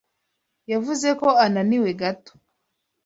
Yavuze 0.71 1.07
ko 1.19 1.27
ananiwe 1.45 1.89
gato. 2.01 2.33